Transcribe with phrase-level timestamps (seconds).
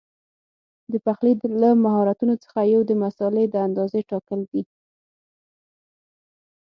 [0.91, 4.63] د پخلي له مهارتونو څخه یو د مسالې د اندازې ټاکل دي.